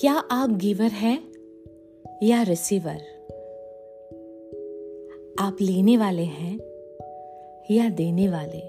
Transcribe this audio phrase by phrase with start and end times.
[0.00, 1.28] क्या आप गिवर हैं
[2.22, 2.96] या रिसीवर?
[5.40, 6.58] आप लेने वाले हैं
[7.70, 8.60] या देने वाले?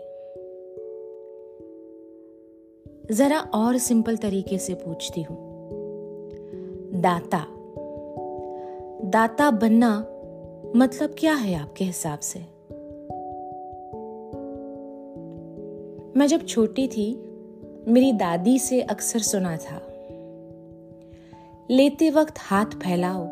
[3.13, 5.37] जरा और सिंपल तरीके से पूछती हूँ।
[7.01, 7.45] दाता।
[9.03, 9.97] दाता बनना
[10.75, 12.39] मतलब क्या है आपके हिसाब से?
[16.19, 17.23] मैं जब छोटी थी,
[17.87, 19.88] मेरी दादी से अक्सर सुना था।
[21.71, 23.27] लेते वक्त हाथ फैलाओ,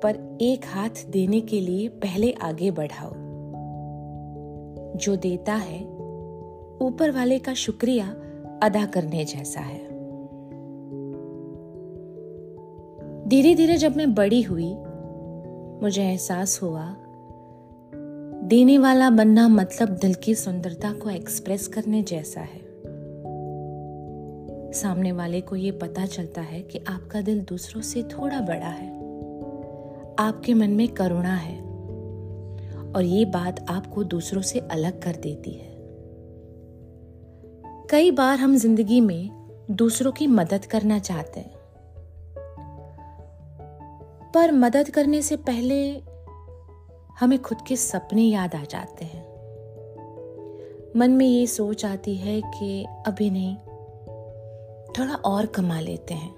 [0.00, 3.10] पर एक हाथ देने के लिए पहले आगे बढ़ाओ।
[4.96, 5.84] जो देता है,
[6.80, 8.06] ऊपर वाले का शुक्रिया
[8.62, 9.84] अदा करने जैसा है।
[13.28, 14.74] धीरे धीरे जब मैं बड़ी हुई,
[15.82, 16.96] मुझे एहसास हुआ,
[18.42, 22.71] देने वाला बनना मतलब दिल की सुंदरता को एक्सप्रेस करने जैसा है।
[24.72, 28.96] सामने वाले को ये पता चलता है कि आपका दिल दूसरों से थोड़ा बड़ा है।
[30.18, 31.62] आपके मन में करुणा है।
[32.92, 35.72] और ये बात आपको दूसरों से अलग कर देती है।
[37.90, 39.30] कई बार हम ज़िंदगी में
[39.70, 41.54] दूसरों की मदद करना चाहते हैं।
[44.34, 46.02] पर मदद करने से पहले
[47.20, 49.32] हमें खुद के सपने याद आ जाते हैं।
[50.96, 53.56] मन में ये सोच आती है कि अभी नहीं
[54.98, 56.34] थोड़ा और कमा लेते हैं।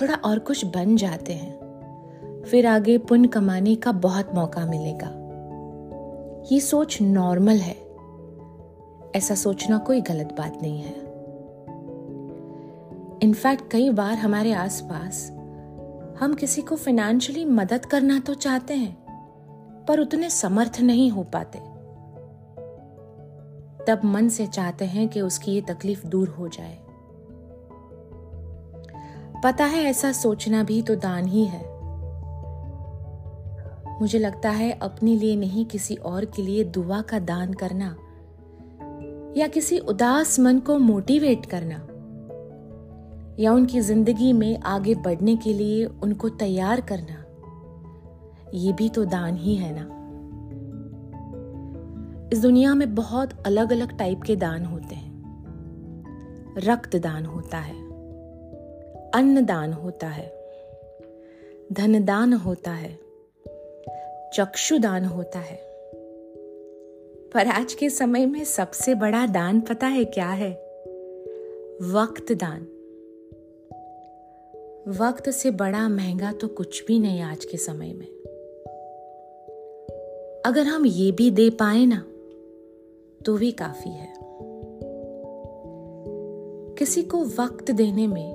[0.00, 1.60] थोड़ा और कुछ बन जाते हैं।
[2.46, 5.16] फिर आगे पुण्य कमाने का बहुत मौका मिलेगा।
[6.52, 7.90] ये सोच नॉर्मल है।
[9.16, 11.10] ऐसा सोचना कोई गलत बात नहीं है।
[13.22, 15.30] इनफैक्ट कई बार हमारे आसपास
[16.20, 18.96] हम किसी को फाइनेंशियली मदद करना तो चाहते हैं,
[19.88, 21.79] पर उतने समर्थ नहीं हो पाते।
[23.86, 26.78] तब मन से चाहते हैं कि उसकी ये तकलीफ़ दूर हो जाए।
[29.44, 31.68] पता है, ऐसा सोचना भी तो दान ही है।
[34.00, 37.96] मुझे लगता है, अपने लिए नहीं किसी और के लिए दुआ का दान करना
[39.36, 41.86] या किसी उदास मन को मोटिवेट करना
[43.38, 47.24] या उनकी ज़िंदगी में आगे बढ़ने के लिए उनको तैयार करना,
[48.54, 49.99] ये भी तो दान ही है ना।
[52.32, 55.10] इस दुनिया में बहुत अलग अलग टाइप के दान होते हैं।
[56.58, 57.84] रक्त दान होता है।
[59.10, 60.52] अन्न दान होता है।
[61.72, 62.98] धन दान होता है।
[64.34, 65.60] चक्षु दान होता है।
[67.34, 70.52] पर आज के समय में सबसे बड़ा दान पता है क्या है?
[71.82, 72.60] वक्त दान।
[74.88, 78.08] वक्त से बड़ा महँगा तो कुछ भी नहीं आज के समय में।
[80.46, 82.06] अगर हम ये भी दे पाए ना
[83.24, 84.12] तो भी काफ़ी है।
[86.78, 88.34] किसी को वक्त देने में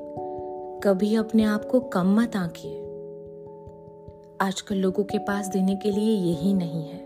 [0.84, 2.82] कभी अपने आप को कम मत आंकिए।
[4.42, 7.00] आजकल लोगों के पास देने के लिए यही नहीं है।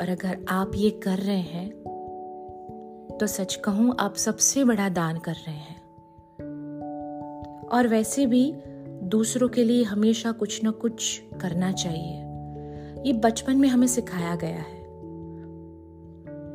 [0.00, 1.70] और अगर आप ये कर रहे हैं
[3.20, 5.82] तो सच कहूँ, आप सबसे बड़ा दान कर रहे हैं।
[7.68, 8.54] और वैसे भी
[9.02, 12.24] दूसरों के लिए हमेशा कुछ ना कुछ करना चाहिए।
[13.06, 14.77] ये बचपन में हमें सिखाया गया है।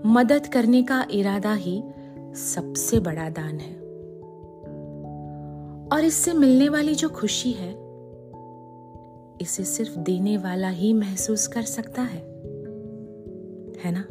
[0.06, 1.84] मदद करने का इरादा ही
[2.36, 3.74] सबसे बड़ा दान है।
[5.88, 7.72] और इससे मिलने वाली जो खुशी है,
[9.41, 12.19] इसे सिर्फ़ देने वाला ही महसूस कर सकता है।
[13.86, 14.02] है ना?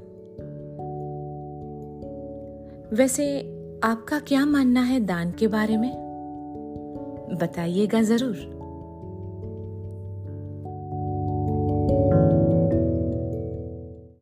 [2.96, 3.40] वैसे
[3.84, 5.92] आपका क्या मानना है दान के बारे में?
[7.40, 8.61] बताइएगा ज़रूर।